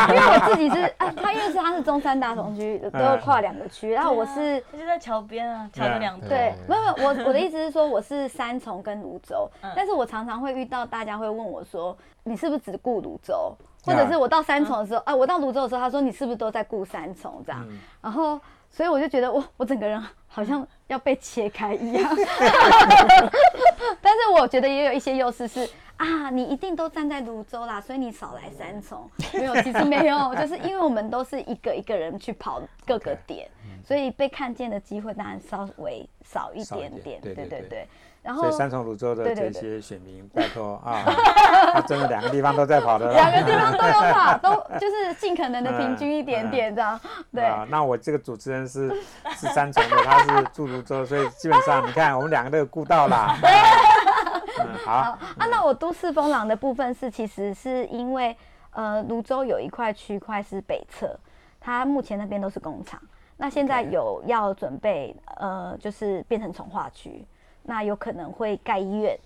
[0.08, 4.62] 因为我自己是啊，他因为是他是中山大同区， 都要跨两个区，然后我是。
[4.70, 13.56] 他就在桥边啊，桥的两对对。，没有没有，我 我的意思是说，我是三重跟泸州，但是我常常会遇到大家会问我说，你是不是只顾泸州？
[13.84, 17.64] 或者是我到三重的时候，啊，我到泸州的时候，他说你是不是都在顾三重这样？
[18.02, 18.38] 然后，
[18.76, 22.10] 所以我就觉得我我整个人好像要被切开一样。
[24.02, 29.10] 但是我觉得也有一些优势是啊，你一定都站在泸州啦，所以你少来三重。
[29.32, 33.48] 没有，其实没有， 就是因为我们都是一个一个人去跑各个点，
[33.82, 37.00] 所以被看见的机会当然稍微少一点点。
[37.00, 37.88] 点对对对对对。
[38.26, 41.04] 然后所以三重泸州的这些选民，拜托啊，
[41.72, 47.00] 他真的两个地方都在跑的，两个地方都有跑， 都就是尽可能的平均一点点这样。
[47.32, 48.90] 对，啊，那我这个主持人是
[49.36, 53.36] 是三重的，他是住泸州，所以基本上你看我们两个都有顾到啦。
[54.58, 58.36] 嗯，好，啊，那我都市风廊的部分是，其实是因为
[58.72, 61.16] 呃，泸州有一块区块是北侧，
[61.60, 63.00] 它目前那边都是工厂，
[63.36, 67.24] 那现在有要准备呃，就是变成从化区，
[67.66, 69.18] 那有可能会盖医院，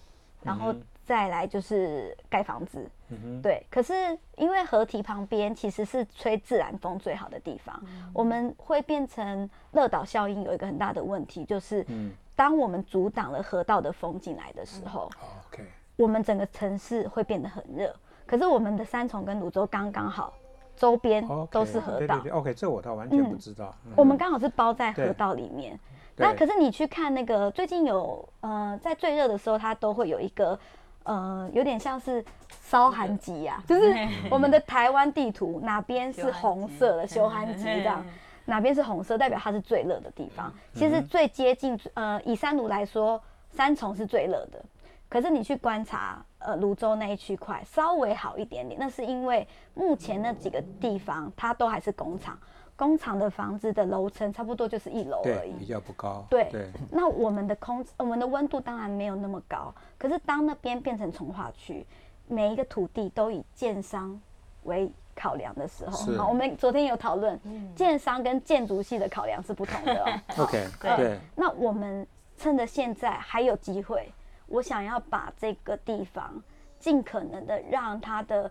[0.42, 0.74] 然后
[1.04, 2.88] 再来就是盖房子。
[3.08, 15.10] 嗯，对，可是因为河堤旁边其实是吹自然风最好的地方，我们会变成热岛效应，有一个很大的问题，就是嗯当我们阻挡了河道的风进来的时候
[15.48, 15.64] ，，OK，
[15.96, 17.94] 我们整个城市会变得很热。
[18.24, 20.32] 可是我们的三重跟泸州刚刚好，
[20.76, 23.74] 周边都是河道对对，对，OK，这我倒完全不知道。
[23.86, 25.78] 嗯我们刚好是包在河道里面。
[26.20, 30.58] 对那可是你去看那个最近有呃，在最热的时候，它都会有一个
[31.04, 32.24] 呃，有点像是
[32.62, 33.94] 烧寒极呀，就是
[34.30, 38.04] 我们的台湾地图哪边是红色的 休寒极这样，
[38.44, 40.52] 哪边是红色，代表它是最热的地方。
[40.74, 44.62] 其实最接近呃，以三炉来说，三重是最热的。
[45.08, 52.38] 可是你去观察，呃，泸州那一区块稍微好一点点，那是因为目前那几个地方它都还是工厂，
[52.80, 55.66] 工厂的房子的楼层差不多就是一楼而已，比。
[55.66, 56.24] 较不高。
[56.30, 61.86] 对对，那我们的空，我们的温度当然没有那么高，可是当那边变成从化区，
[62.26, 64.18] 每一个土地都以建商
[64.62, 67.38] 为考量的时候，好，我们昨天有讨论，
[67.76, 70.08] 建商跟建筑系的考量是不同的哦。
[70.42, 72.06] OK，对对，那我们
[72.38, 74.10] 趁着现在还有机会，
[74.46, 76.42] 我想要把这个地方
[76.78, 78.50] 尽可能的让它的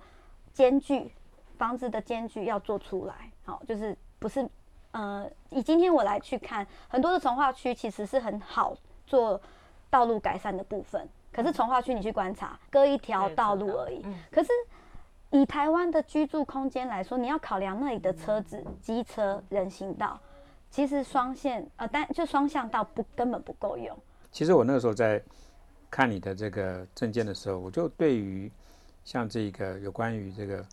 [0.53, 1.11] 间距，
[1.57, 3.15] 房子的间距要做出来。
[3.43, 4.47] 好，就是不是
[4.91, 8.75] 呃，以今天我来去看，很多的从化区其实是很好
[9.07, 9.39] 做
[9.89, 14.01] 道路改善的部分，可是从化区你去观察，隔一条道路而已。
[14.03, 14.49] 嗯可是
[15.31, 20.19] 以台湾的居住空间来说，你要考量那里的车子、机车、人行道，
[20.71, 23.95] 其实双线呃，单就双向道不根本不够用。
[24.31, 25.21] 其实我那个时候在
[25.91, 28.51] 看你的这个证件的时候，我就对于
[29.03, 30.65] 像这个有关于这个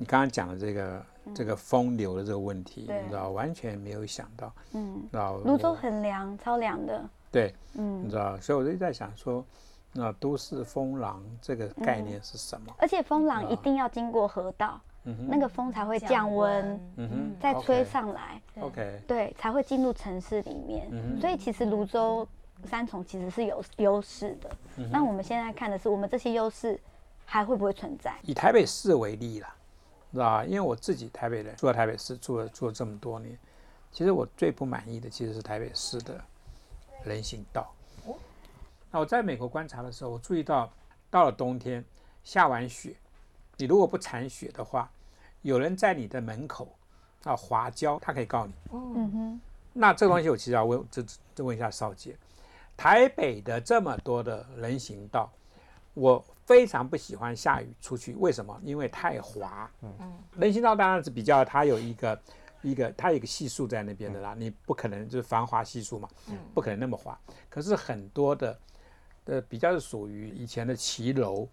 [0.00, 7.04] 你刚刚讲的这个这个风流的这个问题，你知道完全没有想到，嗯，知道泸州很凉，超凉的。
[7.32, 9.44] 对，嗯你知道，所以我就在想说，
[9.92, 12.72] 那都市风廊这个概念是什么？
[12.78, 14.80] 而且风廊一定要经过河道，
[15.28, 20.88] 那个风才会降温，嗯哼，再吹上来，OK，对，才会进入城市里面。
[20.92, 22.24] 嗯所以其实泸州
[22.66, 24.48] 三重其实是有优势的。
[24.76, 26.80] 嗯那我们现在看的是我们这些优势
[27.24, 28.14] 还会不会存在？
[28.22, 29.54] 以台北市为例啦，
[30.12, 30.44] 知道吧？
[30.44, 33.38] 因为我自己台北人，住在台北市住了住了这么多年，
[33.92, 36.20] 其实我最不满意的其实是台北市的
[37.04, 37.72] 人行道。
[38.90, 40.72] 那我在美国观察的时候，我注意到，
[41.10, 41.84] 到了冬天
[42.24, 42.96] 下完雪，
[43.56, 44.90] 你如果不铲雪的话，
[45.42, 46.74] 有人在你的门口
[47.24, 48.54] 啊滑跤，他可以告你。
[48.72, 49.40] 嗯哼，
[49.74, 52.16] 那这个东西我其实要问，这这问一下少杰，
[52.78, 55.30] 台北的这么多的人行道，
[55.92, 58.58] 我非常不喜欢下雨出去，为什么？
[58.64, 59.70] 因为太滑。
[59.82, 59.92] 嗯，
[60.38, 62.18] 人行道当然是比较它有一个
[62.62, 66.08] 一个它有一个系数在那边的啦，你不可能就是防滑系数嘛，
[66.54, 67.20] 不可能那么滑。
[67.50, 68.58] 可是很多的
[69.26, 71.46] 呃比较是属于以前的骑楼，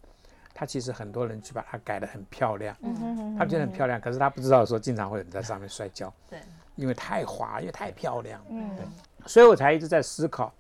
[0.54, 6.12] 它其实很多人去把它改得很漂亮，嗯哼哼它觉得很漂亮，可是他不知道说经常会有人在上面摔跤。
[6.30, 6.40] 对，
[6.78, 8.78] 因为太滑，因为太漂亮，嗯，
[9.26, 10.54] 所以我才一直在思考，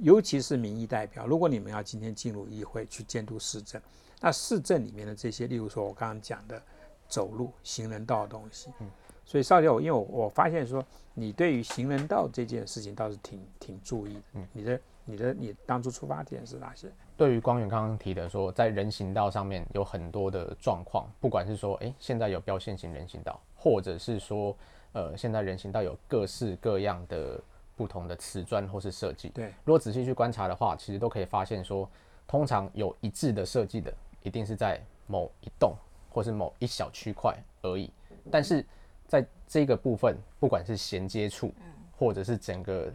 [0.00, 3.80] 尤其是民意代表，如果你们要今天进入议会去监督市政，
[4.20, 6.60] 那市政里面的这些，例如说我刚刚讲的
[7.08, 8.90] 走路、行人道的东西，嗯
[9.24, 16.88] 所以少杰，我因为我我发现说，你对于行人道这件事情倒是挺挺注意的，嗯你的你的你当初出发点是哪些？
[17.16, 24.56] 对于光远刚刚提的说，在人行道上面有很多的状况，不管是说，诶现在有标线型人行道，或者是说，
[24.92, 27.40] 呃，现在人行道有各式各样的
[27.76, 29.28] 不同的瓷砖或是设计。
[29.28, 31.88] 对，如果仔细去观察的话，其实都可以发现说，
[32.26, 35.74] 通常有一致的设计的，一定是在某一栋
[36.10, 37.90] 或是某一小区块而已。
[38.30, 38.64] 但是
[39.06, 41.52] 在这个部分，不管是衔接处，
[41.96, 42.92] 或者是整个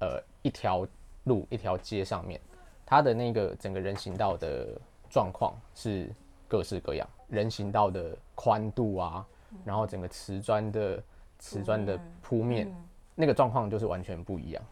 [0.00, 0.86] 呃一条
[1.24, 2.40] 路一条街上面，
[2.84, 6.10] 它的那个整个人行道的状况是
[6.48, 9.24] 各式各样，人行道的宽度啊，
[9.64, 11.00] 然后整个瓷砖的
[11.38, 12.74] 瓷砖的铺面，
[13.14, 14.62] 那个状况就是完全不一样。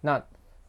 [0.00, 0.22] 那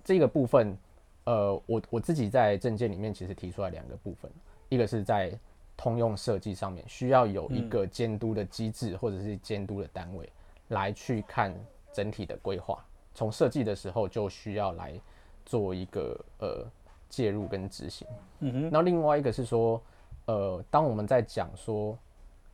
[0.03, 0.77] 这个部分，
[1.25, 4.31] 呃，我我自己在证件里面其实提出来两个部分，
[4.69, 5.37] 一个是在
[5.75, 10.29] 通用设计上面需要有一个监督的机制或者是监督的单位
[10.69, 11.53] 来去看
[11.91, 14.93] 整体的规划，从设计的时候就需要来
[15.45, 16.65] 做一个呃
[17.09, 18.07] 介入跟执行。
[18.39, 18.69] 嗯哼。
[18.71, 19.81] 那另外一个是说，
[20.27, 21.97] 呃，当我们在讲说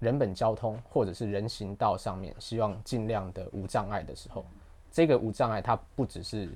[0.02, 4.44] 人本交通或者是人行道上面，希望尽量的无障碍的时候，
[4.92, 6.50] 这个无障碍它不只是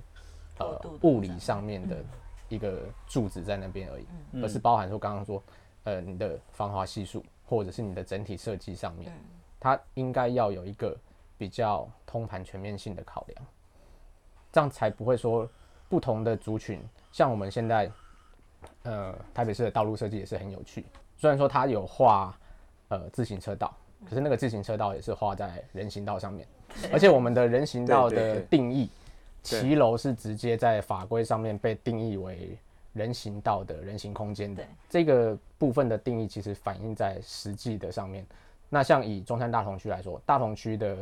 [0.58, 2.04] 呃物理上面的
[2.50, 4.06] 一个柱子在那边而已，
[4.42, 5.42] 而是包含说刚刚说
[5.84, 9.14] 呃你的防滑系数或者是你的整体设计上面，
[9.60, 10.98] 它应该要有一个
[11.38, 13.46] 比较通盘全面性的考量，
[14.52, 15.48] 这样才不会说
[15.88, 16.82] 不同的族群，
[17.12, 17.92] 像我们现在
[18.82, 20.84] 呃台北市的道路设计也是很有趣，
[21.16, 22.36] 虽然说它有画
[22.96, 23.76] 呃自行车道，
[24.08, 26.48] 可是那个自行车道也是画在人行道上面，
[26.92, 28.90] 而且我们的人行道的定义，
[29.44, 32.58] 骑楼是直接在法规上面被定义为
[32.94, 38.26] 人行道的人行空间的这个部分的定义，其实反映在实际的上面。
[38.70, 40.98] 那像以中山大同区来说，大同区的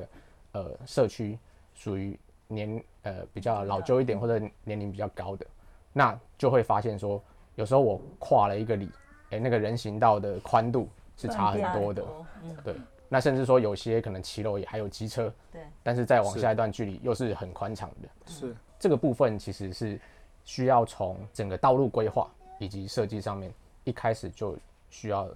[0.53, 1.37] 呃社区
[1.73, 5.45] 属于年呃比较老旧一点或者年龄比较高的，
[5.93, 7.21] 那就会发现说，
[7.55, 8.89] 有时候我跨了一个里，
[9.29, 12.03] 哎、那个人行道的宽度是差很多的，
[12.43, 12.75] 嗯，对。
[13.09, 18.09] 那甚至说有些可能骑楼也还有机车，对，但是再往下一段距离又是很宽敞的。
[18.25, 19.99] 是这个部分其实是
[20.43, 24.57] 需要从整个道路规划以及设计上面一开始就
[24.89, 25.29] 需要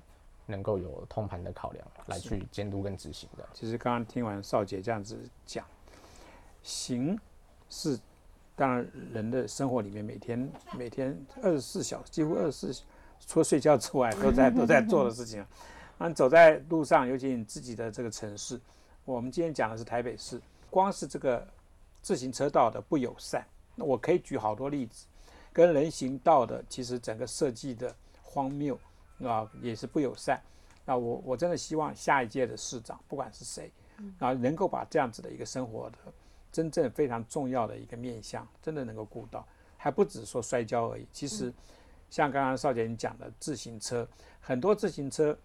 [0.48, 3.48] 能够有通盘的考量来去监督跟执行的。
[3.54, 5.64] 其实刚刚听完少杰这样子讲，
[6.64, 7.16] 行
[7.70, 8.00] 是
[8.56, 12.84] 当然人的生活里面每天每天二十四小时，几乎二十四，
[13.26, 15.46] 除了睡觉之外都在都在做的事情。
[15.98, 18.62] 啊，走在路上，尤其你自己的这个城市，
[19.04, 21.48] 我们今天讲的是台北市，光是这个
[22.04, 25.08] 自行车道的不友善，那我可以举好多例子，
[25.52, 28.80] 跟人行道的其实整个设计的荒谬
[29.24, 30.40] 啊，也是不友善。
[30.86, 33.72] 那我我真的希望下一届的市长，不管是谁，
[34.20, 35.98] 啊，能够把这样子的一个生活的
[36.52, 39.44] 真正非常重要的一个面向，真的能够顾到，
[39.78, 41.08] 还不止说摔跤而已。
[41.12, 41.52] 其实
[42.10, 44.08] 像刚刚少姐你讲的自行车，
[44.40, 45.38] 很多自行车，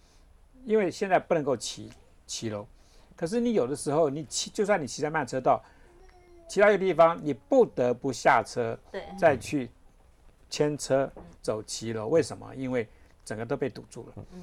[0.64, 1.90] 因为现在不能够骑
[2.27, 2.66] 骑楼，
[3.16, 5.62] 可是你有的时候你骑，就算你骑在慢车道，
[6.48, 9.70] 骑到一个地方，你不得不下车，对，再去
[10.48, 12.55] 牵车走骑楼，为什么？
[12.55, 12.88] 因为
[13.25, 14.12] 整个都被堵住了。
[14.33, 14.42] 嗯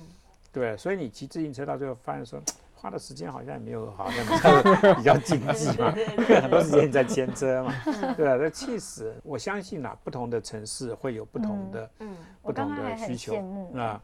[0.52, 2.42] 对，所以你骑自行车到最后发现说，
[2.82, 7.74] 花的时间好像也没有好像比较经济嘛， 因为很多时间你在牵车嘛，
[8.16, 9.14] 对啊，那气死！
[9.22, 13.36] 我相信啊，不同的城市会有不同的、嗯，不同的需求
[13.76, 14.02] 啊，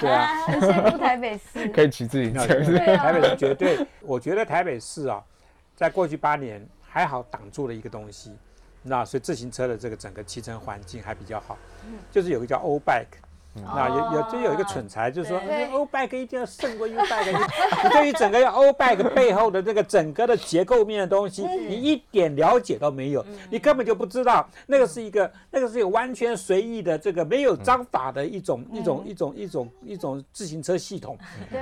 [0.00, 1.68] 对啊， 很羡慕台北市。
[1.68, 5.22] 可以骑自行车，台北市绝对，我觉得台北市啊，
[5.76, 8.36] 在过去八年还好挡住了一个东西，
[8.82, 11.56] 那所以自行车的这个整个骑乘环境还比较好，
[12.10, 13.22] 就是有个叫 O Bike。
[13.62, 17.38] 那有有就有一个蠢材，就是说对 O bike 一定要胜过 U bike，你
[17.84, 31.18] 你对于整个 O bike 背后的这个整个的结构面的东西，你一点了解都没有，你根本就不知道那个是一个那个是一个完全随意的这个没有章法的一种一种一种一种一种自行车系统。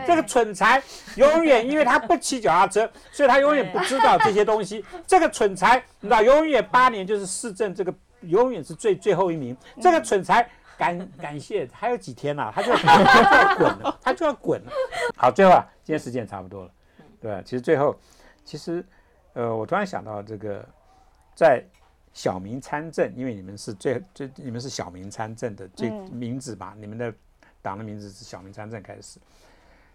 [0.06, 0.82] 这个蠢材
[1.16, 4.84] 永远因为他不骑脚踏车，所以他永远不知道这些东西。
[5.06, 9.56] 这个蠢材，你知道，永远八年就是市政这个永远是最最后一名。
[9.80, 10.48] 这个蠢材。
[10.76, 14.72] 感感谢，还有几天呐、他就他就要滚了，他就要滚了。
[15.16, 16.70] 好，最后啊，今天时间也差不多了，
[17.20, 17.98] 对，其实最后，
[18.44, 18.84] 其实，
[19.32, 20.66] 呃，我突然想到这个，
[21.34, 21.64] 在
[22.12, 27.12] 小民参政，因为你们是最最你们是小民参政的最名字嘛，你们的
[27.62, 29.18] 党的名字是小民参政开始。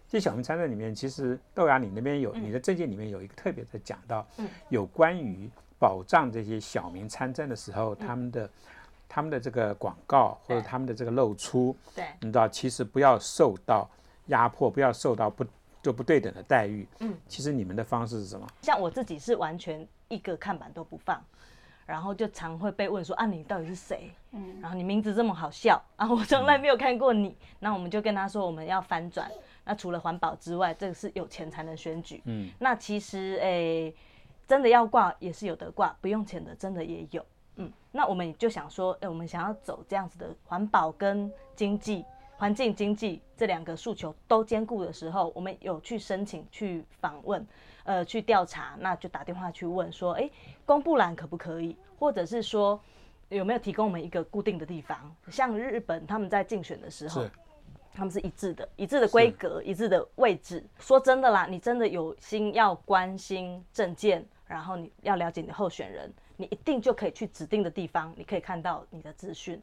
[0.08, 4.26] 这小民参政里面，其实豆芽你那边有、你的政见里面有一个特别的讲到，
[4.68, 5.48] 有关于
[5.78, 8.48] 保障这些小民参政的时候，他们的
[9.14, 13.86] 他们的这个广告或者他们的这个露出，对，你知道，其实不要受到
[14.28, 15.44] 压迫，不要受到不
[15.82, 16.88] 就不对等的待遇。
[17.00, 18.46] 嗯，其实你们的方式是什么？
[18.62, 21.22] 像我自己是完全一个看板都不放，
[21.84, 24.10] 然后就常会被问说啊，你到底是谁？
[24.30, 27.36] 嗯，然后你名字这么好笑啊，我从来没有看过你。
[27.58, 29.30] 那我们就跟他说，我们要翻转。
[29.66, 32.22] 那除了环保之外，这个是有钱才能选举。
[32.24, 33.94] 嗯，那其实诶，
[34.48, 37.22] 真的要挂也是有得挂，不用钱的真的也有。
[37.56, 42.04] 嗯，那我们就想说，哎，我们想要走这样子的环保跟经济、
[42.36, 47.46] 环境经济这两个诉求都兼顾的时候，我们有去申请去访问，
[47.84, 50.30] 呃，去调查，那就打电话去问说，哎，
[50.64, 52.80] 公布栏可不可以，或者是说
[53.28, 55.14] 有没有提供我们一个固定的地方？
[55.28, 57.26] 像日本他们在竞选的时候，
[57.94, 60.64] 他们是一致的，一致的规格，一致的位置。
[60.78, 66.12] 说真的啦，你真的有心要关心政见，然后你要了解你的候选人。
[66.38, 69.62] 你一定就可以去指定的地方，你可以看到你的资讯。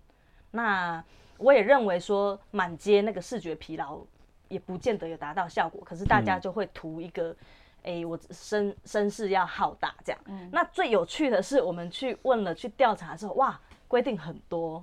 [0.49, 1.03] 那
[1.37, 3.99] 我也认为说，满街那个视觉疲劳
[4.47, 5.81] 也不见得有达到效果。
[5.83, 7.35] 可是大家就会图一个，
[7.83, 10.21] 哎，我声声势要浩大这样。
[10.51, 14.81] 那最有趣的是，我们去问了去调查之后，哇，规定很多，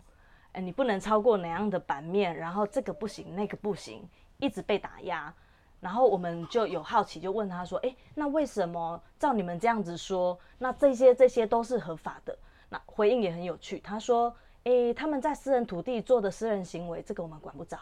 [0.53, 4.07] 哎，你不能超过哪样的版面，然后这个不行，那个不行，
[4.38, 5.32] 一直被打压。
[5.80, 12.36] 然后我们就有好奇，就问他说：“哎，那为什么照你们这样子说，那这些这些都是合法的？”
[12.68, 17.78] 那回应也很有趣，他说：“哎，他们在私人土地做的私人行为，这个我们管不着。”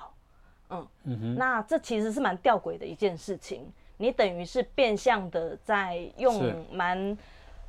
[0.70, 7.18] 嗯嗯哼，那这其实是蛮吊诡的一件事情，你等于是变相的在用蛮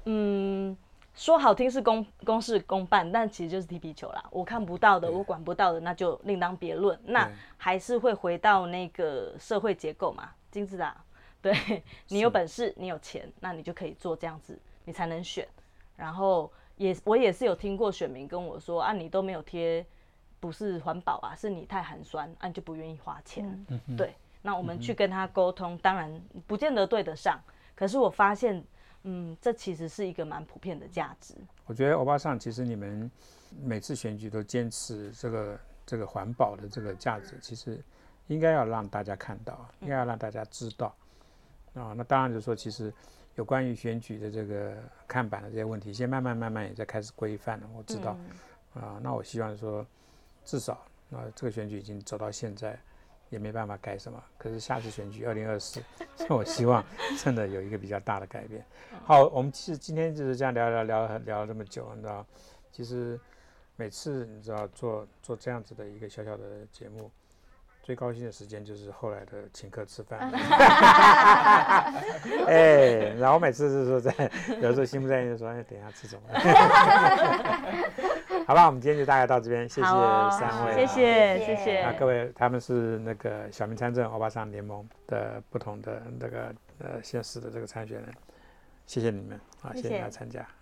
[0.05, 0.75] 嗯。
[1.15, 4.23] 说好听是公公事公办，但其实就是踢皮球啦。
[4.29, 6.99] 我看不到的，我管不到的，那就另当别论。
[7.05, 10.95] 那还是会回到那个社会结构嘛，金字塔。
[11.41, 15.47] 对你有本事，你有钱，那你就可以做这样子，你才能选。
[15.95, 19.85] 然后也我也是有听过选民跟我说啊，你都没有贴，
[20.39, 23.65] 不是环保啊，是你太寒酸，啊你就不愿意花钱。
[23.95, 27.39] 对，那我们去跟他沟通，当然不见得对得上。
[27.73, 28.61] 可是我发现。
[29.07, 31.35] 嗯，这其实是一个蛮普遍的价值。
[31.67, 33.09] 我觉得欧巴桑，其实你们
[33.63, 37.79] 每次选举都坚持这个这个环保的这个价值，其实
[38.27, 40.87] 应该要让大家看到，应该要让大家知道
[41.75, 41.93] 啊。
[41.95, 42.91] 那当然就是说，其实
[43.35, 44.75] 有关于选举的这个
[45.07, 47.69] 看板的这些问题，现在慢慢慢慢也在开始规范了。
[47.77, 48.17] 我知道
[48.73, 49.85] 啊，那我希望说，
[50.43, 50.73] 至少
[51.11, 52.75] 啊，这个选举已经走到现在。
[53.29, 55.81] 也没办法改什么，可是下次选举二零二四，
[56.15, 56.83] 所以我希望
[57.17, 58.63] 真的有一个比较大的改变。
[59.03, 62.25] 好，我们其实今天就是这样聊聊聊聊了这么久，你知道，
[62.71, 63.19] 其实
[63.75, 67.11] 每次你知道做做这样子的一个小小的节目，
[67.83, 70.31] 最高兴的时间就是后来的请客吃饭。
[72.47, 76.21] 哎，然后每次就是说在有时候心不在焉就说哎，等一下吃什么。
[78.47, 81.77] 好吧，我们今天就大概到这边，谢谢三位，谢谢谢谢。
[81.79, 88.07] 啊各位，他们是那个小民参政欧巴桑联盟的不同的那个呃现实的这个参选人，
[88.85, 90.45] 谢谢你们啊，谢谢大家参加。